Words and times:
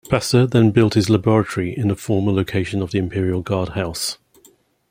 Pasteur 0.09 0.47
then 0.47 0.71
built 0.71 0.95
his 0.95 1.11
laboratory 1.11 1.77
in 1.77 1.89
the 1.89 1.95
former 1.95 2.31
location 2.31 2.81
of 2.81 2.89
the 2.89 2.97
imperial 2.97 3.43
guard 3.43 3.69
house. 3.73 4.17